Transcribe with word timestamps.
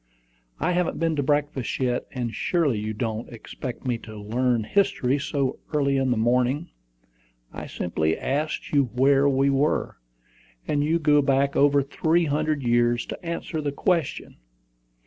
"I 0.59 0.71
haven't 0.71 0.99
been 0.99 1.15
to 1.17 1.21
breakfast 1.21 1.79
yet; 1.79 2.07
and 2.11 2.33
surely 2.33 2.79
you 2.79 2.91
don't 2.91 3.29
expect 3.31 3.85
me 3.85 3.99
to 3.99 4.17
learn 4.17 4.63
history 4.63 5.19
so 5.19 5.59
early 5.75 5.95
in 5.95 6.09
the 6.09 6.17
morning. 6.17 6.71
I 7.53 7.67
simply 7.67 8.17
asked 8.17 8.71
you 8.71 8.85
where 8.95 9.29
we 9.29 9.51
were, 9.51 9.97
and 10.67 10.83
you 10.83 10.97
go 10.97 11.21
back 11.21 11.55
over 11.55 11.83
three 11.83 12.25
hundred 12.25 12.63
years 12.63 13.05
to 13.05 13.23
answer 13.23 13.61
the 13.61 13.71
question." 13.71 14.37